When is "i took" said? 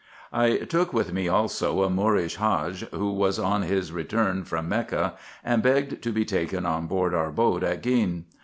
0.33-0.93